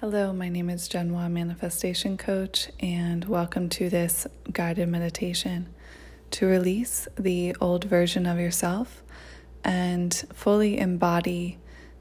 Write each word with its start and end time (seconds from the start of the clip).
Hello, 0.00 0.30
my 0.30 0.50
name 0.50 0.68
is 0.68 0.90
Jenwa 0.90 1.30
Manifestation 1.30 2.18
Coach, 2.18 2.68
and 2.80 3.24
welcome 3.24 3.70
to 3.70 3.88
this 3.88 4.26
guided 4.52 4.90
meditation 4.90 5.68
to 6.32 6.44
release 6.44 7.08
the 7.18 7.56
old 7.62 7.84
version 7.84 8.26
of 8.26 8.38
yourself 8.38 9.02
and 9.64 10.12
fully 10.34 10.78
embody 10.78 11.56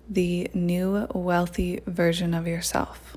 the 0.09 0.51
new 0.53 1.07
wealthy 1.13 1.79
version 1.87 2.33
of 2.33 2.45
yourself. 2.45 3.15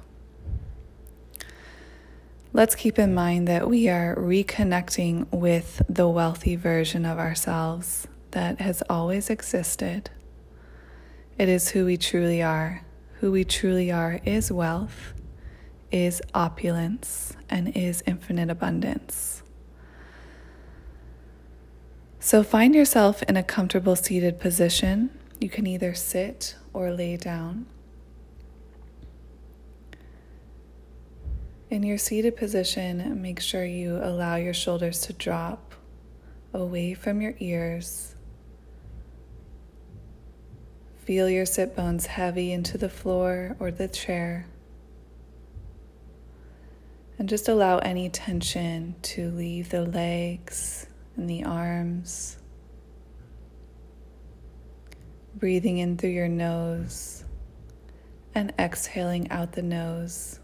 Let's 2.52 2.76
keep 2.76 3.00
in 3.00 3.12
mind 3.12 3.48
that 3.48 3.68
we 3.68 3.88
are 3.88 4.14
reconnecting 4.14 5.26
with 5.32 5.82
the 5.88 6.08
wealthy 6.08 6.54
version 6.54 7.04
of 7.04 7.18
ourselves 7.18 8.06
that 8.30 8.60
has 8.60 8.84
always 8.88 9.28
existed. 9.28 10.10
It 11.36 11.48
is 11.48 11.70
who 11.70 11.84
we 11.84 11.96
truly 11.96 12.40
are 12.40 12.84
who 13.20 13.32
we 13.32 13.44
truly 13.44 13.90
are 13.90 14.20
is 14.24 14.52
wealth, 14.52 15.12
is 15.90 16.22
opulence, 16.34 17.34
and 17.48 17.76
is 17.76 18.02
infinite 18.06 18.50
abundance. 18.50 19.42
So 22.20 22.42
find 22.42 22.74
yourself 22.74 23.22
in 23.24 23.36
a 23.36 23.42
comfortable 23.42 23.96
seated 23.96 24.38
position. 24.38 25.10
You 25.40 25.48
can 25.48 25.66
either 25.66 25.94
sit 25.94 26.56
or 26.72 26.92
lay 26.92 27.16
down. 27.16 27.66
In 31.70 31.82
your 31.82 31.98
seated 31.98 32.36
position, 32.36 33.20
make 33.20 33.40
sure 33.40 33.64
you 33.64 33.96
allow 33.96 34.36
your 34.36 34.54
shoulders 34.54 35.00
to 35.02 35.12
drop 35.12 35.74
away 36.52 36.94
from 36.94 37.20
your 37.20 37.34
ears 37.40 38.14
Feel 41.08 41.30
your 41.30 41.46
sit 41.46 41.74
bones 41.74 42.04
heavy 42.04 42.52
into 42.52 42.76
the 42.76 42.90
floor 42.90 43.56
or 43.58 43.70
the 43.70 43.88
chair. 43.88 44.46
And 47.18 47.26
just 47.30 47.48
allow 47.48 47.78
any 47.78 48.10
tension 48.10 48.94
to 49.04 49.30
leave 49.30 49.70
the 49.70 49.86
legs 49.86 50.86
and 51.16 51.26
the 51.26 51.44
arms. 51.44 52.36
Breathing 55.34 55.78
in 55.78 55.96
through 55.96 56.10
your 56.10 56.28
nose 56.28 57.24
and 58.34 58.52
exhaling 58.58 59.30
out 59.30 59.52
the 59.52 59.62
nose. 59.62 60.40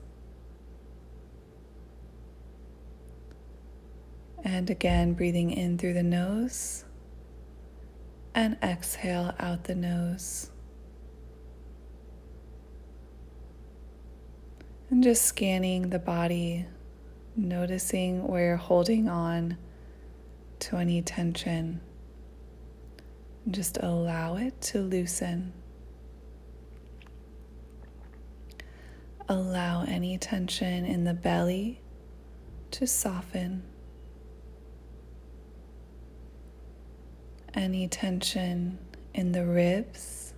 And 4.42 4.70
again, 4.70 5.12
breathing 5.12 5.50
in 5.50 5.76
through 5.76 5.92
the 5.92 6.02
nose 6.02 6.86
and 8.34 8.56
exhale 8.62 9.34
out 9.38 9.64
the 9.64 9.74
nose. 9.74 10.50
And 14.94 15.02
just 15.02 15.22
scanning 15.24 15.90
the 15.90 15.98
body, 15.98 16.66
noticing 17.34 18.28
where 18.28 18.46
you're 18.46 18.56
holding 18.56 19.08
on 19.08 19.56
to 20.60 20.76
any 20.76 21.02
tension. 21.02 21.80
Just 23.50 23.76
allow 23.78 24.36
it 24.36 24.60
to 24.60 24.78
loosen. 24.78 25.52
Allow 29.28 29.82
any 29.82 30.16
tension 30.16 30.84
in 30.84 31.02
the 31.02 31.12
belly 31.12 31.80
to 32.70 32.86
soften. 32.86 33.64
Any 37.52 37.88
tension 37.88 38.78
in 39.12 39.32
the 39.32 39.44
ribs 39.44 40.34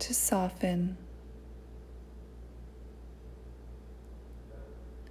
to 0.00 0.12
soften. 0.12 0.96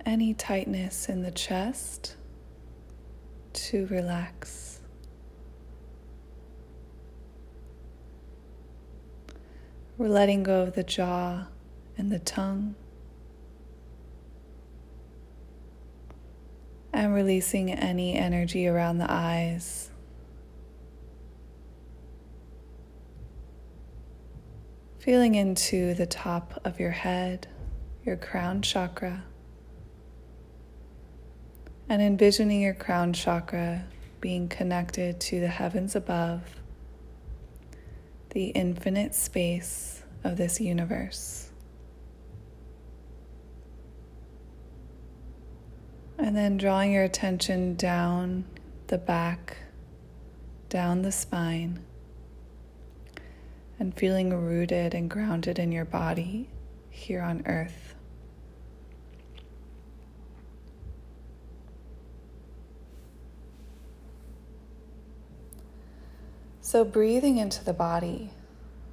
Any 0.06 0.34
tightness 0.34 1.08
in 1.08 1.22
the 1.22 1.32
chest 1.32 2.16
to 3.54 3.86
relax. 3.88 4.80
We're 9.98 10.10
letting 10.10 10.44
go 10.44 10.62
of 10.62 10.74
the 10.74 10.84
jaw 10.84 11.48
and 11.98 12.12
the 12.12 12.20
tongue. 12.20 12.76
And 16.92 17.14
releasing 17.14 17.72
any 17.72 18.16
energy 18.16 18.68
around 18.68 18.98
the 18.98 19.10
eyes. 19.10 19.90
Feeling 25.00 25.36
into 25.36 25.94
the 25.96 26.06
top 26.06 26.62
of 26.64 26.80
your 26.80 26.92
head, 26.92 27.48
your 28.06 28.16
crown 28.16 28.62
chakra 28.62 29.24
and 31.94 32.02
envisioning 32.02 32.60
your 32.60 32.74
crown 32.74 33.14
chakra 33.14 33.86
being 34.20 34.48
connected 34.48 35.20
to 35.20 35.40
the 35.40 35.48
heavens 35.48 35.96
above, 35.96 36.42
the 38.32 38.46
infinite 38.46 39.14
space 39.14 40.02
of 40.24 40.36
this 40.36 40.60
universe. 40.60 41.52
And 46.18 46.36
then 46.36 46.58
drawing 46.58 46.94
your 46.94 47.04
attention 47.04 47.76
down 47.76 48.46
the 48.88 48.98
back, 48.98 49.58
down 50.70 51.04
the 51.04 51.12
spine, 51.12 51.80
and 53.78 53.96
feeling 53.96 54.34
rooted 54.34 54.96
and 54.96 55.08
grounded 55.08 55.60
in 55.60 55.72
your 55.72 55.86
body 55.86 56.50
here 56.90 57.22
on 57.22 57.44
earth. 57.46 57.93
So, 66.74 66.84
breathing 66.84 67.38
into 67.38 67.64
the 67.64 67.72
body, 67.72 68.32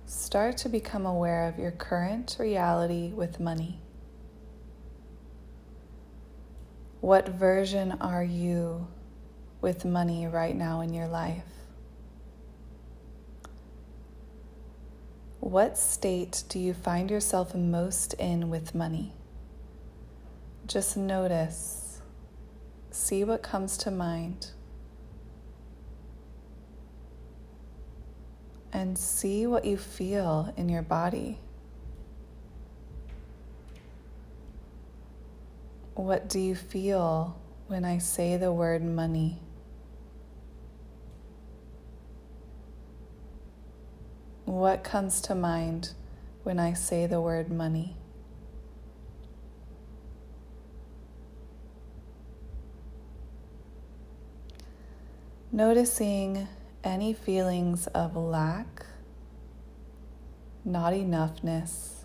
start 0.05 0.59
to 0.59 0.69
become 0.69 1.07
aware 1.07 1.49
of 1.49 1.59
your 1.59 1.71
current 1.71 2.37
reality 2.39 3.11
with 3.11 3.41
money. 3.41 3.81
What 7.01 7.31
version 7.31 7.93
are 7.93 8.23
you 8.23 8.87
with 9.63 9.87
money 9.87 10.27
right 10.27 10.55
now 10.55 10.83
in 10.83 10.93
your 10.93 11.09
life? 11.09 11.47
What 15.39 15.79
state 15.79 16.45
do 16.51 16.59
you 16.59 16.75
find 16.75 17.11
yourself 17.11 17.55
most 17.55 18.13
in 18.13 18.51
with 18.51 18.75
money? 18.75 19.15
Just 20.67 20.99
notice, 20.99 22.03
see 22.91 23.25
what 23.25 23.43
comes 23.43 23.79
to 23.79 23.91
mind. 23.91 24.51
And 28.73 28.97
see 28.97 29.47
what 29.47 29.65
you 29.65 29.77
feel 29.77 30.53
in 30.57 30.69
your 30.69 30.83
body. 30.83 31.39
What 35.95 36.29
do 36.29 36.39
you 36.39 36.55
feel 36.55 37.39
when 37.67 37.85
I 37.85 37.99
say 37.99 38.37
the 38.37 38.53
word 38.53 38.83
money? 38.83 39.41
What 44.45 44.83
comes 44.83 45.21
to 45.23 45.35
mind 45.35 45.91
when 46.43 46.59
I 46.59 46.73
say 46.73 47.07
the 47.07 47.21
word 47.21 47.51
money? 47.51 47.97
Noticing 55.53 56.49
any 56.83 57.13
feelings 57.13 57.87
of 57.89 58.17
lack, 58.17 58.87
not 60.65 60.93
enoughness. 60.93 62.05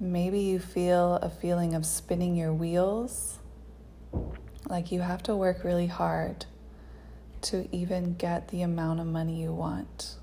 Maybe 0.00 0.40
you 0.40 0.58
feel 0.58 1.16
a 1.16 1.28
feeling 1.28 1.74
of 1.74 1.84
spinning 1.84 2.36
your 2.36 2.52
wheels, 2.52 3.38
like 4.68 4.92
you 4.92 5.00
have 5.00 5.22
to 5.24 5.36
work 5.36 5.64
really 5.64 5.86
hard 5.86 6.46
to 7.40 7.68
even 7.74 8.14
get 8.14 8.48
the 8.48 8.62
amount 8.62 9.00
of 9.00 9.06
money 9.06 9.40
you 9.40 9.52
want. 9.52 10.16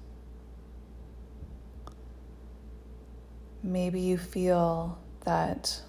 Maybe 3.64 4.02
you 4.02 4.18
feel 4.18 5.00
that 5.24 5.82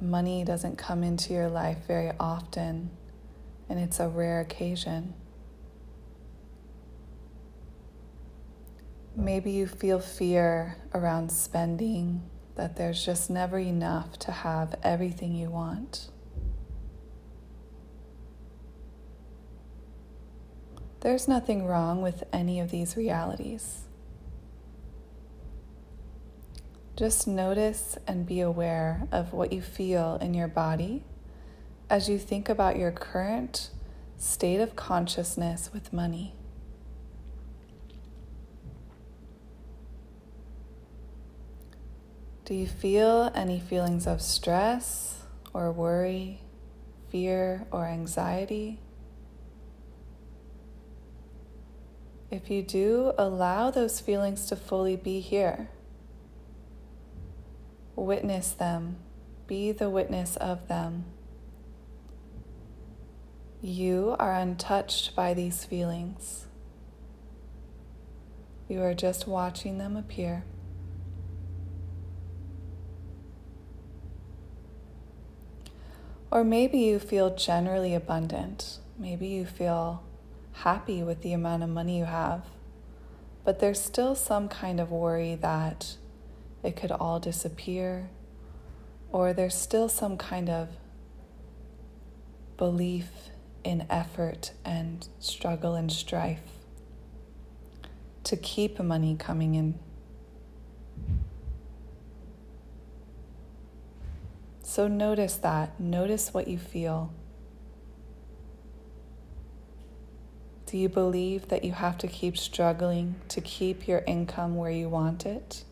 money 0.00 0.44
doesn't 0.44 0.78
come 0.78 1.02
into 1.02 1.32
your 1.32 1.48
life 1.48 1.78
very 1.86 2.12
often 2.18 2.90
and 3.68 3.78
it's 3.78 4.00
a 4.00 4.08
rare 4.08 4.40
occasion. 4.40 5.14
Maybe 9.16 9.50
you 9.50 9.66
feel 9.66 9.98
fear 9.98 10.76
around 10.94 11.30
spending, 11.32 12.22
that 12.54 12.76
there's 12.76 13.04
just 13.04 13.30
never 13.30 13.58
enough 13.58 14.18
to 14.18 14.32
have 14.32 14.74
everything 14.82 15.34
you 15.34 15.48
want. 15.48 16.08
There's 21.00 21.28
nothing 21.28 21.64
wrong 21.64 22.02
with 22.02 22.24
any 22.32 22.58
of 22.58 22.72
these 22.72 22.96
realities. 22.96 23.82
Just 26.96 27.28
notice 27.28 27.96
and 28.08 28.26
be 28.26 28.40
aware 28.40 29.06
of 29.12 29.32
what 29.32 29.52
you 29.52 29.62
feel 29.62 30.18
in 30.20 30.34
your 30.34 30.48
body 30.48 31.04
as 31.88 32.08
you 32.08 32.18
think 32.18 32.48
about 32.48 32.76
your 32.76 32.90
current 32.90 33.70
state 34.16 34.58
of 34.60 34.74
consciousness 34.74 35.70
with 35.72 35.92
money. 35.92 36.34
Do 42.48 42.54
you 42.54 42.66
feel 42.66 43.30
any 43.34 43.60
feelings 43.60 44.06
of 44.06 44.22
stress 44.22 45.20
or 45.52 45.70
worry, 45.70 46.40
fear 47.10 47.66
or 47.70 47.84
anxiety? 47.84 48.80
If 52.30 52.50
you 52.50 52.62
do, 52.62 53.12
allow 53.18 53.70
those 53.70 54.00
feelings 54.00 54.46
to 54.46 54.56
fully 54.56 54.96
be 54.96 55.20
here. 55.20 55.68
Witness 57.94 58.52
them, 58.52 58.96
be 59.46 59.70
the 59.70 59.90
witness 59.90 60.36
of 60.36 60.68
them. 60.68 61.04
You 63.60 64.16
are 64.18 64.32
untouched 64.32 65.14
by 65.14 65.34
these 65.34 65.66
feelings. 65.66 66.46
You 68.68 68.80
are 68.84 68.94
just 68.94 69.26
watching 69.26 69.76
them 69.76 69.98
appear. 69.98 70.44
Or 76.30 76.44
maybe 76.44 76.78
you 76.78 76.98
feel 76.98 77.34
generally 77.34 77.94
abundant. 77.94 78.78
Maybe 78.98 79.28
you 79.28 79.46
feel 79.46 80.02
happy 80.52 81.02
with 81.02 81.22
the 81.22 81.32
amount 81.32 81.62
of 81.62 81.70
money 81.70 81.98
you 81.98 82.04
have, 82.04 82.44
but 83.44 83.60
there's 83.60 83.80
still 83.80 84.14
some 84.14 84.48
kind 84.48 84.80
of 84.80 84.90
worry 84.90 85.36
that 85.36 85.96
it 86.62 86.76
could 86.76 86.90
all 86.90 87.20
disappear, 87.20 88.10
or 89.10 89.32
there's 89.32 89.54
still 89.54 89.88
some 89.88 90.16
kind 90.16 90.50
of 90.50 90.68
belief 92.56 93.30
in 93.62 93.86
effort 93.88 94.52
and 94.64 95.08
struggle 95.20 95.74
and 95.74 95.92
strife 95.92 96.42
to 98.24 98.36
keep 98.36 98.80
money 98.80 99.16
coming 99.16 99.54
in. 99.54 99.78
So 104.78 104.86
notice 104.86 105.34
that. 105.38 105.80
Notice 105.80 106.32
what 106.32 106.46
you 106.46 106.56
feel. 106.56 107.12
Do 110.66 110.78
you 110.78 110.88
believe 110.88 111.48
that 111.48 111.64
you 111.64 111.72
have 111.72 111.98
to 111.98 112.06
keep 112.06 112.38
struggling 112.38 113.16
to 113.30 113.40
keep 113.40 113.88
your 113.88 114.04
income 114.06 114.54
where 114.54 114.70
you 114.70 114.88
want 114.88 115.26
it? 115.26 115.64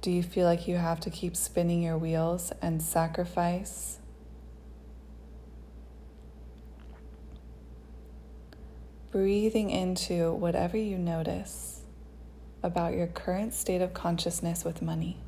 Do 0.00 0.10
you 0.10 0.22
feel 0.22 0.46
like 0.46 0.66
you 0.66 0.78
have 0.78 0.98
to 1.00 1.10
keep 1.10 1.36
spinning 1.36 1.82
your 1.82 1.98
wheels 1.98 2.54
and 2.62 2.80
sacrifice? 2.82 3.98
Breathing 9.10 9.68
into 9.68 10.32
whatever 10.32 10.78
you 10.78 10.96
notice 10.96 11.82
about 12.62 12.94
your 12.94 13.08
current 13.08 13.52
state 13.52 13.82
of 13.82 13.92
consciousness 13.92 14.64
with 14.64 14.80
money. 14.80 15.18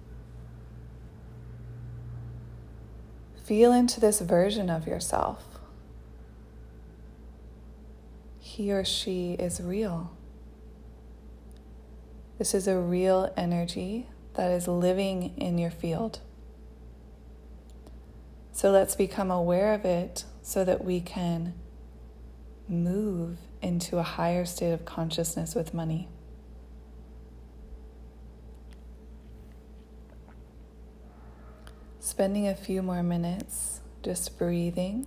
Feel 3.50 3.73
into 3.73 3.99
this 3.99 4.20
version 4.20 4.70
of 4.70 4.87
yourself 4.87 5.44
he 8.38 8.70
or 8.70 8.85
she 8.85 9.32
is 9.32 9.61
real. 9.61 10.12
This 12.38 12.55
is 12.55 12.69
a 12.69 12.79
real 12.79 13.32
energy 13.37 14.06
that 14.35 14.52
is 14.52 14.69
living 14.69 15.35
in 15.37 15.58
your 15.58 15.73
field. 15.73 16.20
So 18.52 18.70
let's 18.70 18.94
become 18.94 19.32
aware 19.32 19.75
of 19.75 19.85
it 19.85 20.26
so 20.43 20.64
that 20.64 20.85
we 20.85 21.00
can 21.00 21.55
move 22.69 23.38
into 23.61 23.99
a 23.99 24.05
higher 24.05 24.44
state 24.44 24.70
of 24.70 24.85
consciousness 24.85 25.56
with 25.56 25.75
money. 25.75 26.06
Spending 32.21 32.49
a 32.49 32.55
few 32.55 32.83
more 32.83 33.03
minutes 33.03 33.81
just 34.03 34.37
breathing 34.37 35.07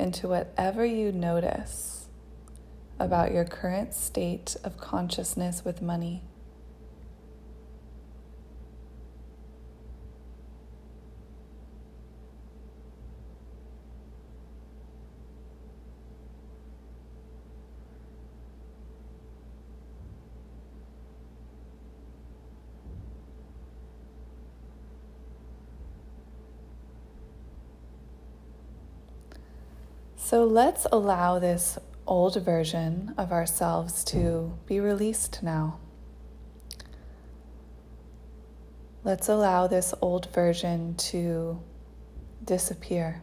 into 0.00 0.26
whatever 0.26 0.84
you 0.84 1.12
notice 1.12 2.08
about 2.98 3.30
your 3.30 3.44
current 3.44 3.94
state 3.94 4.56
of 4.64 4.76
consciousness 4.76 5.64
with 5.64 5.80
money. 5.80 6.24
So 30.28 30.44
let's 30.44 30.86
allow 30.92 31.38
this 31.38 31.78
old 32.06 32.34
version 32.44 33.14
of 33.16 33.32
ourselves 33.32 34.04
to 34.12 34.58
be 34.66 34.78
released 34.78 35.42
now. 35.42 35.78
Let's 39.04 39.30
allow 39.30 39.68
this 39.68 39.94
old 40.02 40.30
version 40.34 40.96
to 40.96 41.62
disappear 42.44 43.22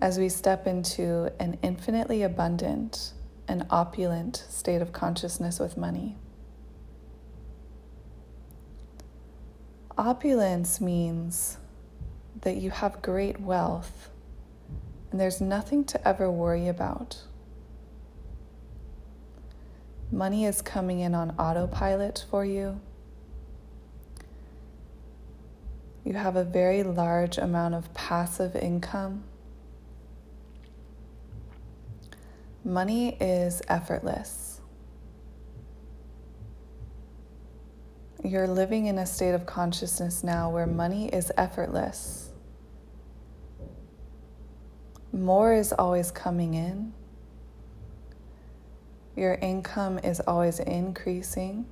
as 0.00 0.20
we 0.20 0.28
step 0.28 0.68
into 0.68 1.32
an 1.40 1.58
infinitely 1.62 2.22
abundant 2.22 3.12
and 3.48 3.66
opulent 3.70 4.46
state 4.48 4.82
of 4.82 4.92
consciousness 4.92 5.58
with 5.58 5.76
money. 5.76 6.16
Opulence 9.98 10.80
means 10.80 11.58
that 12.46 12.58
you 12.58 12.70
have 12.70 13.02
great 13.02 13.40
wealth 13.40 14.08
and 15.10 15.20
there's 15.20 15.40
nothing 15.40 15.82
to 15.82 16.06
ever 16.06 16.30
worry 16.30 16.68
about. 16.68 17.20
Money 20.12 20.44
is 20.44 20.62
coming 20.62 21.00
in 21.00 21.12
on 21.12 21.32
autopilot 21.40 22.24
for 22.30 22.44
you. 22.44 22.80
You 26.04 26.12
have 26.12 26.36
a 26.36 26.44
very 26.44 26.84
large 26.84 27.36
amount 27.36 27.74
of 27.74 27.92
passive 27.94 28.54
income. 28.54 29.24
Money 32.62 33.16
is 33.20 33.60
effortless. 33.66 34.60
You're 38.22 38.46
living 38.46 38.86
in 38.86 38.98
a 38.98 39.06
state 39.06 39.32
of 39.32 39.46
consciousness 39.46 40.22
now 40.22 40.50
where 40.50 40.66
money 40.68 41.08
is 41.08 41.32
effortless. 41.36 42.25
More 45.16 45.54
is 45.54 45.72
always 45.72 46.10
coming 46.10 46.52
in. 46.52 46.92
Your 49.16 49.36
income 49.36 49.98
is 49.98 50.20
always 50.20 50.58
increasing. 50.60 51.64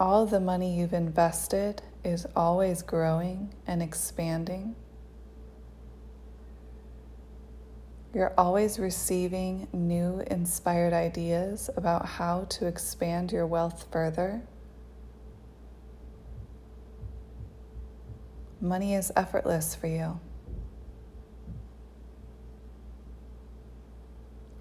All 0.00 0.26
the 0.26 0.40
money 0.40 0.76
you've 0.76 0.92
invested 0.92 1.80
is 2.02 2.26
always 2.34 2.82
growing 2.82 3.54
and 3.68 3.80
expanding. 3.80 4.74
You're 8.12 8.34
always 8.36 8.80
receiving 8.80 9.68
new 9.72 10.24
inspired 10.26 10.92
ideas 10.92 11.70
about 11.76 12.04
how 12.04 12.46
to 12.50 12.66
expand 12.66 13.30
your 13.30 13.46
wealth 13.46 13.86
further. 13.92 14.42
Money 18.64 18.94
is 18.94 19.12
effortless 19.14 19.74
for 19.74 19.88
you. 19.88 20.18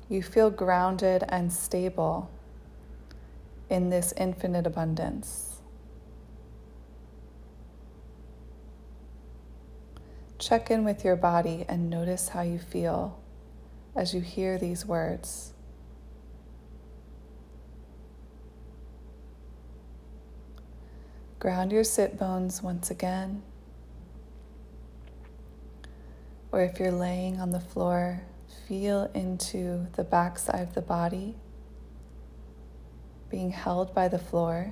You 0.10 0.22
feel 0.22 0.50
grounded 0.50 1.24
and 1.30 1.54
stable 1.54 2.30
in 3.70 3.90
this 3.90 4.14
infinite 4.18 4.68
abundance. 4.68 5.62
Check 10.38 10.70
in 10.70 10.84
with 10.84 11.06
your 11.06 11.16
body 11.16 11.64
and 11.70 11.90
notice 11.90 12.28
how 12.28 12.42
you 12.42 12.60
feel 12.60 13.18
as 13.96 14.14
you 14.14 14.20
hear 14.20 14.58
these 14.58 14.86
words. 14.86 15.54
Ground 21.40 21.72
your 21.72 21.86
sit 21.86 22.20
bones 22.20 22.62
once 22.62 22.92
again. 22.92 23.44
Or 26.54 26.62
if 26.62 26.80
you're 26.80 26.92
laying 26.92 27.42
on 27.42 27.50
the 27.50 27.60
floor, 27.60 28.22
feel 28.68 29.10
into 29.16 29.88
the 29.94 30.04
backside 30.04 30.62
of 30.62 30.76
the 30.76 30.84
body 30.84 31.34
being 33.32 33.50
held 33.50 33.96
by 33.96 34.08
the 34.08 34.20
floor. 34.20 34.72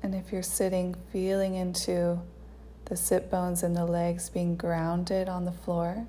And 0.00 0.14
if 0.14 0.30
you're 0.30 0.44
sitting, 0.44 0.94
feeling 1.12 1.56
into 1.56 2.20
the 2.84 2.96
sit 2.96 3.32
bones 3.32 3.64
and 3.64 3.76
the 3.76 3.84
legs 3.84 4.30
being 4.30 4.54
grounded 4.54 5.28
on 5.28 5.44
the 5.44 5.50
floor, 5.50 6.06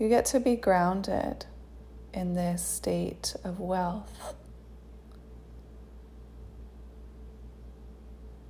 you 0.00 0.08
get 0.08 0.24
to 0.26 0.40
be 0.40 0.56
grounded 0.56 1.46
in 2.12 2.34
this 2.34 2.64
state 2.64 3.36
of 3.44 3.60
wealth. 3.60 4.34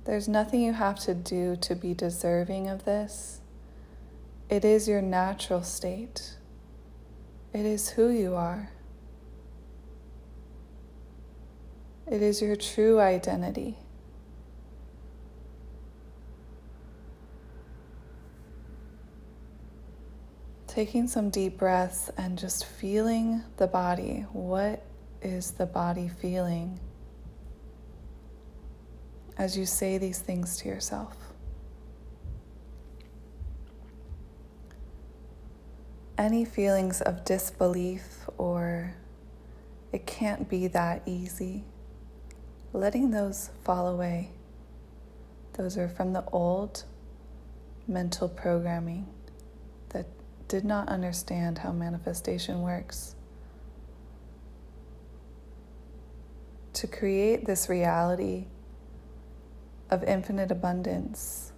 There's 0.05 0.27
nothing 0.27 0.61
you 0.61 0.73
have 0.73 0.99
to 0.99 1.15
do 1.15 1.55
to 1.57 1.75
be 1.75 1.95
deserving 1.95 2.67
of 2.67 2.85
this. 2.85 3.41
It 4.49 4.63
is 4.63 4.87
your 4.87 5.01
natural 5.01 5.63
state. 5.63 6.35
It 7.53 7.65
is 7.65 7.89
who 7.89 8.09
you 8.09 8.35
are. 8.35 8.69
It 12.05 12.21
is 12.21 12.39
your 12.39 12.55
true 12.55 12.99
identity. 12.99 13.79
Taking 20.67 21.07
some 21.07 21.31
deep 21.31 21.57
breaths 21.57 22.11
and 22.15 22.37
just 22.37 22.65
feeling 22.65 23.41
the 23.57 23.65
body. 23.65 24.25
What 24.33 24.83
is 25.23 25.51
the 25.51 25.65
body 25.65 26.09
feeling 26.09 26.79
as 29.37 29.57
you 29.57 29.65
say 29.65 29.97
these 29.97 30.19
things 30.19 30.57
to 30.57 30.67
yourself? 30.67 31.15
Any 36.17 36.45
feelings 36.45 37.01
of 37.01 37.25
disbelief 37.25 38.29
or 38.37 38.95
it 39.91 40.05
can't 40.05 40.49
be 40.49 40.67
that 40.67 41.01
easy, 41.05 41.63
letting 42.73 43.11
those 43.11 43.49
fall 43.63 43.87
away. 43.87 44.31
Those 45.53 45.77
are 45.77 45.87
from 45.87 46.13
the 46.13 46.25
old 46.31 46.83
mental 47.87 48.27
programming 48.27 49.07
that 49.89 50.05
did 50.47 50.65
not 50.65 50.89
understand 50.89 51.59
how 51.59 51.71
manifestation 51.71 52.61
works. 52.61 53.15
To 56.73 56.87
create 56.87 57.45
this 57.45 57.69
reality 57.69 58.47
of 59.95 60.03
infinite 60.03 60.51
abundance 60.51 61.53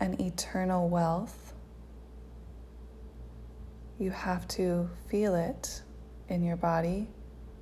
and 0.00 0.20
eternal 0.20 0.88
wealth, 0.88 1.54
you 4.00 4.10
have 4.10 4.48
to 4.48 4.90
feel 5.08 5.36
it 5.36 5.82
in 6.28 6.42
your 6.42 6.56
body, 6.56 7.06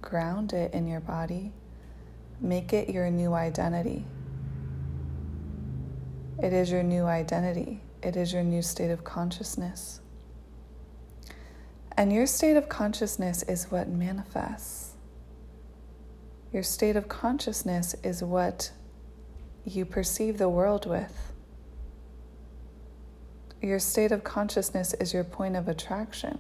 ground 0.01 0.55
it 0.55 0.73
in 0.73 0.89
your 0.89 1.01
body, 1.01 1.53
make 2.41 2.73
it 2.73 2.89
your 2.89 3.11
new 3.11 3.35
identity. 3.35 4.07
It 6.43 6.55
is 6.55 6.71
your 6.71 6.83
new 6.83 7.05
identity. 7.05 7.83
It 8.03 8.17
is 8.17 8.33
your 8.33 8.43
new 8.43 8.63
state 8.63 8.91
of 8.91 9.05
consciousness. 9.05 10.01
And 11.99 12.11
your 12.11 12.27
state 12.27 12.57
of 12.57 12.71
consciousness 12.71 13.43
is 13.43 13.71
what 13.71 13.91
manifests. 13.91 14.90
Your 16.53 16.63
state 16.63 16.97
of 16.97 17.09
consciousness 17.09 17.95
is 18.03 18.23
what 18.23 18.73
you 19.65 19.85
perceive 19.85 20.39
the 20.39 20.49
world 20.49 20.87
with. 20.87 21.33
Your 23.63 23.79
state 23.79 24.11
of 24.11 24.25
consciousness 24.25 24.95
is 24.95 25.13
your 25.13 25.23
point 25.23 25.55
of 25.55 25.69
attraction. 25.69 26.39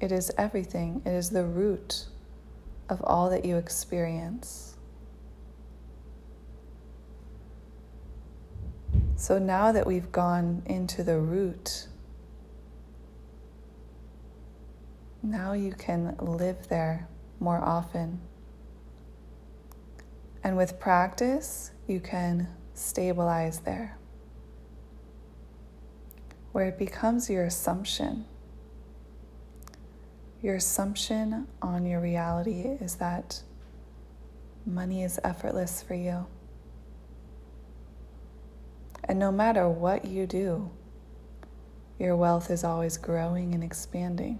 It 0.00 0.12
is 0.12 0.32
everything, 0.38 1.02
it 1.04 1.10
is 1.10 1.30
the 1.30 1.44
root 1.44 2.06
of 2.88 3.02
all 3.02 3.28
that 3.30 3.44
you 3.44 3.56
experience. 3.56 4.76
So 9.16 9.38
now 9.38 9.70
that 9.72 9.86
we've 9.86 10.10
gone 10.10 10.62
into 10.64 11.02
the 11.02 11.18
root, 11.18 11.88
now 15.22 15.52
you 15.52 15.72
can 15.72 16.16
live 16.18 16.68
there 16.68 17.06
more 17.38 17.58
often. 17.58 18.20
And 20.42 20.56
with 20.56 20.80
practice, 20.80 21.72
you 21.86 22.00
can 22.00 22.48
stabilize 22.74 23.60
there, 23.60 23.98
where 26.52 26.66
it 26.66 26.78
becomes 26.78 27.28
your 27.28 27.44
assumption. 27.44 28.24
Your 30.42 30.54
assumption 30.54 31.46
on 31.60 31.84
your 31.84 32.00
reality 32.00 32.60
is 32.62 32.96
that 32.96 33.42
money 34.64 35.02
is 35.02 35.20
effortless 35.22 35.82
for 35.82 35.94
you. 35.94 36.26
And 39.04 39.18
no 39.18 39.30
matter 39.30 39.68
what 39.68 40.06
you 40.06 40.26
do, 40.26 40.70
your 41.98 42.16
wealth 42.16 42.50
is 42.50 42.64
always 42.64 42.96
growing 42.96 43.52
and 43.54 43.62
expanding. 43.62 44.38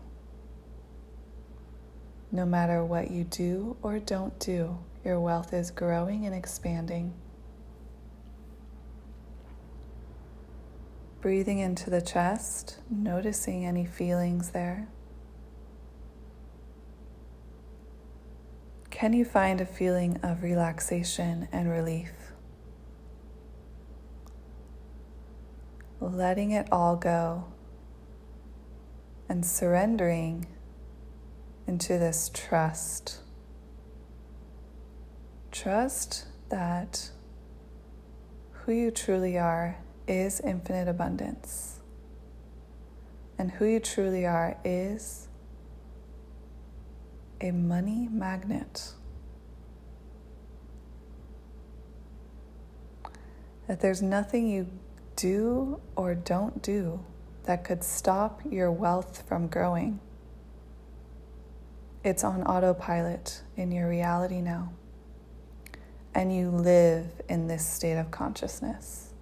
No 2.33 2.47
matter 2.47 2.83
what 2.83 3.11
you 3.11 3.25
do 3.25 3.76
or 3.83 3.99
don't 3.99 4.38
do, 4.38 4.78
your 5.04 5.21
wealth 5.21 5.52
is 5.52 5.71
growing 5.71 6.26
and 6.26 6.35
expanding. 6.35 7.14
Breathing 11.21 11.59
into 11.59 11.90
the 11.90 12.00
chest, 12.00 12.78
noticing 12.90 13.64
any 13.64 13.85
feelings 13.85 14.50
there. 14.50 14.88
Can 18.90 19.12
you 19.12 19.25
find 19.25 19.61
a 19.61 19.66
feeling 19.66 20.19
of 20.23 20.42
relaxation 20.42 21.49
and 21.52 21.71
relief? 21.71 22.12
letting 26.00 26.50
it 26.50 26.66
all 26.73 26.97
go 26.97 27.45
and 29.28 29.45
surrendering 29.45 30.47
into 31.66 31.99
this 31.99 32.30
trust. 32.35 33.21
Trust 35.52 36.26
that 36.49 37.11
who 38.52 38.73
you 38.73 38.90
truly 38.90 39.37
are 39.37 39.78
is 40.07 40.40
infinite 40.40 40.88
abundance, 40.88 41.80
and 43.37 43.50
who 43.50 43.64
you 43.64 43.80
truly 43.80 44.26
are 44.26 44.57
is 44.64 45.28
a 47.40 47.50
money 47.50 48.09
magnet. 48.11 48.92
That 53.66 53.80
there's 53.80 54.02
nothing 54.02 54.49
you 54.49 54.69
do 55.16 55.80
or 55.97 56.14
don't 56.14 56.62
do 56.62 57.04
that 57.45 57.64
could 57.64 57.83
stop 57.83 58.40
your 58.49 58.71
wealth 58.71 59.25
from 59.28 59.49
growing. 59.49 60.00
It's 62.04 62.25
on 62.25 62.42
autopilot 62.45 63.42
in 63.57 63.73
your 63.73 63.88
reality 63.88 64.40
now. 64.40 64.73
And 66.14 66.35
you 66.35 66.50
live 66.50 67.07
in 67.29 67.47
this 67.47 67.67
state 67.67 67.97
of 67.97 68.11
consciousness. 68.11 69.12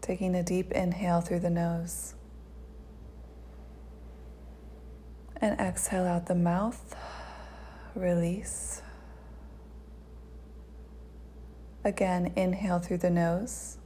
Taking 0.00 0.34
a 0.34 0.42
deep 0.42 0.72
inhale 0.72 1.20
through 1.20 1.40
the 1.40 1.50
nose. 1.50 2.14
And 5.40 5.58
exhale 5.58 6.04
out 6.04 6.26
the 6.26 6.34
mouth. 6.34 6.94
Release. 7.94 8.82
Again, 11.82 12.32
inhale 12.36 12.78
through 12.78 12.98
the 12.98 13.10
nose. 13.10 13.78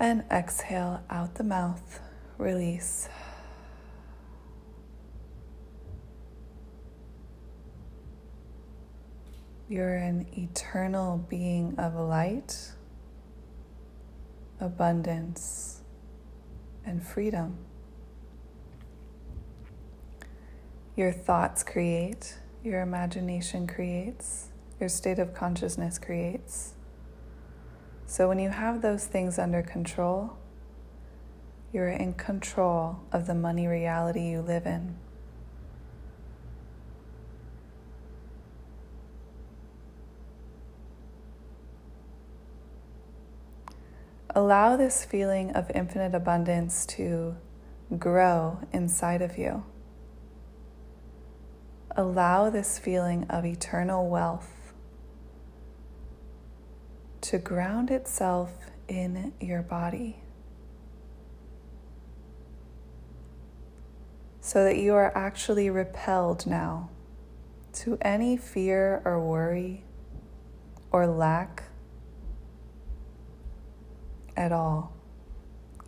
And 0.00 0.24
exhale 0.30 1.02
out 1.10 1.36
the 1.36 1.44
mouth. 1.44 2.00
Release. 2.38 3.08
You're 9.68 9.96
an 9.96 10.26
eternal 10.36 11.18
being 11.28 11.74
of 11.78 11.94
light, 11.94 12.72
abundance, 14.60 15.82
and 16.84 17.06
freedom. 17.06 17.58
Your 20.96 21.12
thoughts 21.12 21.62
create 21.62 22.38
your 22.62 22.82
imagination 22.82 23.66
creates, 23.66 24.48
your 24.80 24.88
state 24.88 25.18
of 25.18 25.34
consciousness 25.34 25.98
creates. 25.98 26.74
So 28.06 28.28
when 28.28 28.38
you 28.38 28.50
have 28.50 28.82
those 28.82 29.06
things 29.06 29.38
under 29.38 29.62
control, 29.62 30.36
you're 31.72 31.88
in 31.88 32.14
control 32.14 33.00
of 33.12 33.26
the 33.26 33.34
money 33.34 33.66
reality 33.66 34.28
you 34.28 34.40
live 34.40 34.66
in. 34.66 34.96
Allow 44.38 44.76
this 44.76 45.04
feeling 45.04 45.50
of 45.56 45.68
infinite 45.74 46.14
abundance 46.14 46.86
to 46.86 47.34
grow 47.98 48.60
inside 48.72 49.20
of 49.20 49.36
you. 49.36 49.64
Allow 51.96 52.48
this 52.48 52.78
feeling 52.78 53.26
of 53.28 53.44
eternal 53.44 54.08
wealth 54.08 54.72
to 57.22 57.38
ground 57.38 57.90
itself 57.90 58.52
in 58.86 59.32
your 59.40 59.60
body. 59.60 60.22
So 64.40 64.62
that 64.62 64.76
you 64.78 64.94
are 64.94 65.10
actually 65.18 65.68
repelled 65.68 66.46
now 66.46 66.90
to 67.72 67.98
any 68.00 68.36
fear 68.36 69.02
or 69.04 69.20
worry 69.20 69.82
or 70.92 71.08
lack 71.08 71.64
at 74.38 74.52
all. 74.52 74.92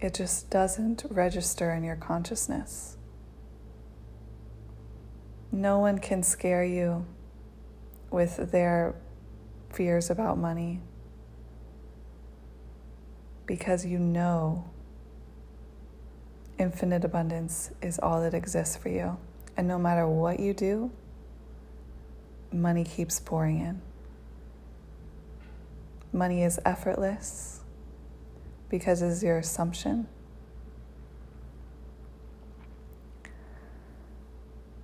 It 0.00 0.12
just 0.12 0.50
doesn't 0.50 1.04
register 1.08 1.70
in 1.72 1.84
your 1.84 1.94
consciousness. 1.94 2.96
No 5.52 5.78
one 5.78 5.98
can 5.98 6.22
scare 6.22 6.64
you 6.64 7.06
with 8.10 8.50
their 8.50 8.96
fears 9.72 10.10
about 10.10 10.36
money 10.36 10.80
because 13.46 13.86
you 13.86 13.98
know 13.98 14.68
infinite 16.58 17.04
abundance 17.04 17.70
is 17.80 18.00
all 18.00 18.20
that 18.20 18.34
exists 18.34 18.76
for 18.76 18.88
you. 18.88 19.16
And 19.56 19.68
no 19.68 19.78
matter 19.78 20.08
what 20.08 20.40
you 20.40 20.54
do, 20.54 20.90
money 22.52 22.84
keeps 22.84 23.20
pouring 23.20 23.60
in. 23.60 23.80
Money 26.12 26.42
is 26.42 26.58
effortless 26.64 27.59
because 28.70 29.02
it's 29.02 29.22
your 29.22 29.36
assumption. 29.38 30.06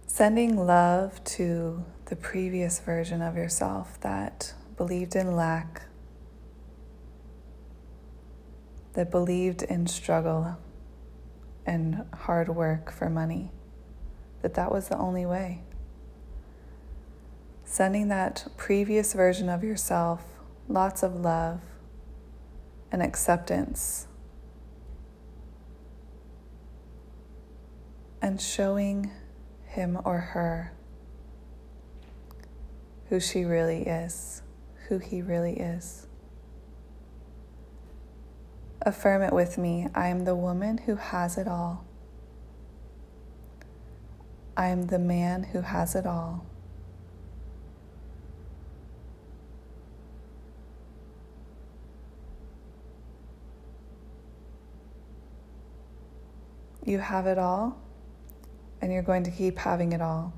Sending 0.06 0.56
love 0.56 1.22
to 1.24 1.84
the 2.06 2.16
previous 2.16 2.80
version 2.80 3.22
of 3.22 3.36
yourself 3.36 4.00
that 4.00 4.54
believed 4.76 5.14
in 5.14 5.36
lack, 5.36 5.82
that 8.94 9.10
believed 9.10 9.62
in 9.62 9.86
struggle 9.86 10.56
and 11.64 12.04
hard 12.14 12.48
work 12.48 12.90
for 12.90 13.08
money, 13.08 13.50
that 14.42 14.54
that 14.54 14.72
was 14.72 14.88
the 14.88 14.96
only 14.96 15.26
way. 15.26 15.62
Sending 17.64 18.08
that 18.08 18.46
previous 18.56 19.12
version 19.12 19.48
of 19.48 19.62
yourself 19.62 20.24
lots 20.68 21.02
of 21.02 21.14
love 21.14 21.60
and 22.96 23.02
acceptance, 23.02 24.06
and 28.22 28.40
showing 28.40 29.10
him 29.66 29.98
or 30.02 30.18
her 30.18 30.72
who 33.10 33.20
she 33.20 33.44
really 33.44 33.82
is, 33.82 34.40
who 34.88 34.96
he 34.96 35.20
really 35.20 35.58
is. 35.60 36.06
Affirm 38.80 39.20
it 39.20 39.34
with 39.34 39.58
me 39.58 39.88
I 39.94 40.08
am 40.08 40.24
the 40.24 40.34
woman 40.34 40.78
who 40.78 40.96
has 40.96 41.36
it 41.36 41.46
all. 41.46 41.84
I 44.56 44.68
am 44.68 44.86
the 44.86 44.98
man 44.98 45.42
who 45.42 45.60
has 45.60 45.94
it 45.94 46.06
all. 46.06 46.46
You 56.86 56.98
have 57.00 57.26
it 57.26 57.36
all, 57.36 57.76
and 58.80 58.92
you're 58.92 59.02
going 59.02 59.24
to 59.24 59.30
keep 59.30 59.58
having 59.58 59.92
it 59.92 60.00
all. 60.00 60.32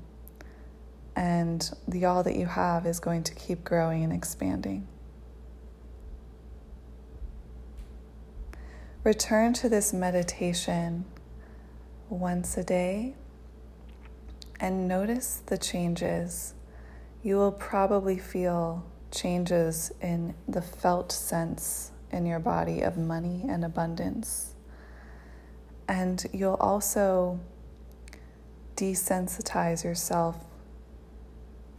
And 1.15 1.69
the 1.87 2.05
all 2.05 2.23
that 2.23 2.35
you 2.35 2.47
have 2.47 2.87
is 2.87 2.99
going 2.99 3.23
to 3.23 3.35
keep 3.35 3.63
growing 3.63 4.03
and 4.03 4.11
expanding. 4.11 4.87
Return 9.03 9.53
to 9.53 9.69
this 9.69 9.93
meditation 9.93 11.05
once 12.09 12.57
a 12.57 12.63
day 12.63 13.13
and 14.59 14.87
notice 14.87 15.43
the 15.45 15.57
changes. 15.57 16.55
You 17.21 17.37
will 17.37 17.51
probably 17.51 18.17
feel 18.17 18.85
changes 19.11 19.91
in 20.01 20.33
the 20.47 20.61
felt 20.61 21.11
sense 21.11 21.91
in 22.11 22.25
your 22.25 22.39
body 22.39 22.81
of 22.81 22.97
money 22.97 23.45
and 23.47 23.63
abundance. 23.63 24.55
And 25.89 26.23
you'll 26.31 26.53
also 26.59 27.39
desensitize 28.75 29.83
yourself 29.83 30.37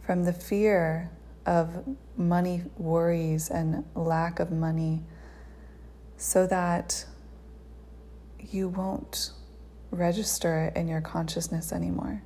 from 0.05 0.25
the 0.25 0.33
fear 0.33 1.09
of 1.45 1.83
money 2.17 2.63
worries 2.77 3.49
and 3.49 3.85
lack 3.95 4.39
of 4.39 4.51
money 4.51 5.03
so 6.17 6.45
that 6.45 7.05
you 8.37 8.67
won't 8.67 9.31
register 9.91 10.65
it 10.65 10.77
in 10.77 10.89
your 10.89 11.01
consciousness 11.01 11.71
anymore. 11.71 12.21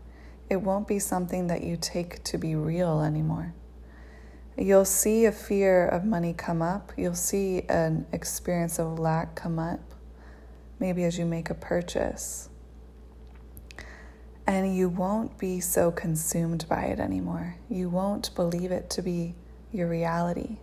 It 0.49 0.57
won't 0.57 0.87
be 0.87 0.97
something 0.97 1.47
that 1.47 1.63
you 1.63 1.77
take 1.77 2.23
to 2.23 2.39
be 2.39 2.55
real 2.55 3.01
anymore. 3.01 3.53
You'll 4.57 4.85
see 4.85 5.25
a 5.25 5.31
fear 5.31 5.87
of 5.87 6.03
money 6.03 6.33
come 6.33 6.63
up, 6.63 6.93
you'll 6.97 7.13
see 7.13 7.61
an 7.69 8.07
experience 8.11 8.79
of 8.79 8.97
lack 8.97 9.35
come 9.35 9.59
up, 9.59 9.94
maybe 10.79 11.03
as 11.03 11.17
you 11.17 11.25
make 11.25 11.49
a 11.49 11.55
purchase. 11.55 12.49
And 14.47 14.75
you 14.75 14.89
won't 14.89 15.37
be 15.37 15.59
so 15.59 15.91
consumed 15.91 16.65
by 16.69 16.83
it 16.85 16.99
anymore. 16.99 17.57
You 17.69 17.89
won't 17.89 18.33
believe 18.35 18.71
it 18.71 18.89
to 18.91 19.01
be 19.01 19.35
your 19.71 19.87
reality. 19.87 20.57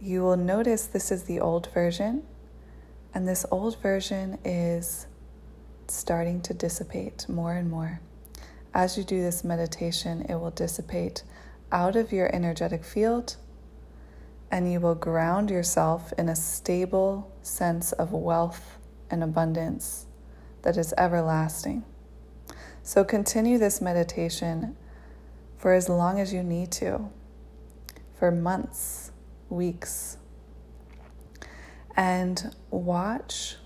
You 0.00 0.22
will 0.22 0.36
notice 0.36 0.86
this 0.86 1.10
is 1.10 1.24
the 1.24 1.40
old 1.40 1.68
version, 1.72 2.24
and 3.14 3.26
this 3.26 3.46
old 3.50 3.80
version 3.80 4.38
is 4.44 5.06
starting 5.88 6.40
to 6.42 6.52
dissipate 6.52 7.28
more 7.28 7.54
and 7.54 7.70
more. 7.70 8.00
As 8.74 8.98
you 8.98 9.04
do 9.04 9.22
this 9.22 9.44
meditation, 9.44 10.26
it 10.28 10.34
will 10.34 10.50
dissipate 10.50 11.22
out 11.72 11.96
of 11.96 12.12
your 12.12 12.34
energetic 12.34 12.84
field 12.84 13.36
and 14.50 14.70
you 14.70 14.80
will 14.80 14.94
ground 14.94 15.50
yourself 15.50 16.12
in 16.16 16.28
a 16.28 16.36
stable 16.36 17.32
sense 17.42 17.92
of 17.92 18.12
wealth 18.12 18.78
and 19.10 19.22
abundance 19.22 20.06
that 20.62 20.76
is 20.76 20.94
everlasting. 20.96 21.84
So 22.82 23.04
continue 23.04 23.58
this 23.58 23.80
meditation 23.80 24.76
for 25.56 25.72
as 25.72 25.88
long 25.88 26.20
as 26.20 26.32
you 26.32 26.42
need 26.42 26.70
to, 26.72 27.10
for 28.18 28.30
months, 28.30 29.10
weeks, 29.48 30.18
and 31.96 32.54
watch 32.70 33.56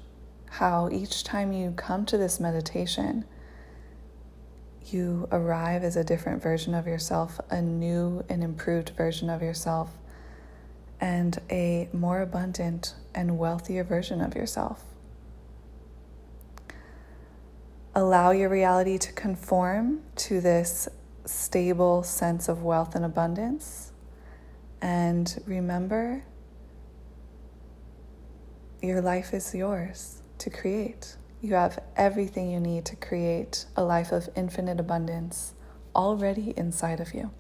how 0.50 0.88
each 0.90 1.24
time 1.24 1.52
you 1.52 1.72
come 1.72 2.06
to 2.06 2.16
this 2.16 2.40
meditation, 2.40 3.24
you 4.86 5.28
arrive 5.30 5.84
as 5.84 5.96
a 5.96 6.04
different 6.04 6.42
version 6.42 6.74
of 6.74 6.86
yourself, 6.86 7.40
a 7.50 7.60
new 7.60 8.24
and 8.28 8.42
improved 8.42 8.90
version 8.90 9.28
of 9.28 9.42
yourself 9.42 9.99
and 11.00 11.40
a 11.50 11.88
more 11.92 12.20
abundant 12.20 12.94
and 13.14 13.38
wealthier 13.38 13.82
version 13.82 14.20
of 14.20 14.34
yourself. 14.34 14.84
Allow 17.94 18.30
your 18.30 18.48
reality 18.48 18.98
to 18.98 19.12
conform 19.12 20.02
to 20.16 20.40
this 20.40 20.88
stable 21.24 22.02
sense 22.02 22.48
of 22.48 22.62
wealth 22.62 22.94
and 22.94 23.04
abundance. 23.04 23.92
And 24.80 25.42
remember, 25.46 26.24
your 28.82 29.00
life 29.00 29.34
is 29.34 29.54
yours 29.54 30.22
to 30.38 30.50
create. 30.50 31.16
You 31.40 31.54
have 31.54 31.82
everything 31.96 32.50
you 32.50 32.60
need 32.60 32.84
to 32.86 32.96
create 32.96 33.66
a 33.76 33.82
life 33.82 34.12
of 34.12 34.28
infinite 34.36 34.78
abundance 34.78 35.54
already 35.94 36.54
inside 36.56 37.00
of 37.00 37.14
you. 37.14 37.30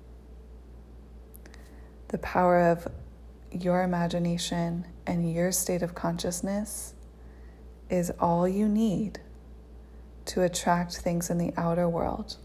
The 2.08 2.18
power 2.18 2.60
of 2.60 2.88
your 3.52 3.82
imagination 3.82 4.86
and 5.06 5.32
your 5.32 5.52
state 5.52 5.82
of 5.82 5.94
consciousness 5.94 6.94
is 7.88 8.12
all 8.20 8.48
you 8.48 8.68
need 8.68 9.20
to 10.26 10.42
attract 10.42 10.96
things 10.96 11.30
in 11.30 11.38
the 11.38 11.52
outer 11.56 11.88
world. 11.88 12.36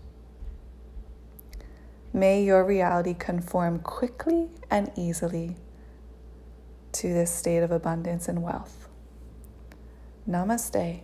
May 2.11 2.43
your 2.43 2.63
reality 2.63 3.13
conform 3.13 3.79
quickly 3.79 4.49
and 4.71 4.91
easily 4.95 5.57
to 6.93 7.13
this 7.13 7.29
state 7.29 7.59
of 7.59 7.71
abundance 7.71 8.27
and 8.27 8.41
wealth. 8.41 8.87
Namaste. 10.27 11.01